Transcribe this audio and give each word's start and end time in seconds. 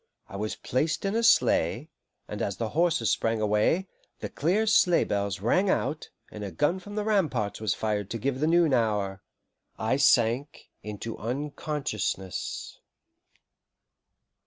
I 0.27 0.35
was 0.35 0.55
placed 0.55 1.05
in 1.05 1.13
a 1.15 1.21
sleigh, 1.21 1.91
and 2.27 2.41
as 2.41 2.57
the 2.57 2.69
horses 2.69 3.11
sprang 3.11 3.39
away, 3.39 3.87
the 4.19 4.29
clear 4.29 4.65
sleigh 4.65 5.03
bells 5.03 5.41
rang 5.41 5.69
out, 5.69 6.09
and 6.31 6.43
a 6.43 6.49
gun 6.49 6.79
from 6.79 6.95
the 6.95 7.03
ramparts 7.03 7.61
was 7.61 7.75
fired 7.75 8.09
to 8.09 8.17
give 8.17 8.39
the 8.39 8.47
noon 8.47 8.73
hour, 8.73 9.21
I 9.77 9.97
sank 9.97 10.71
into 10.81 11.19
unconsciousness. 11.19 12.79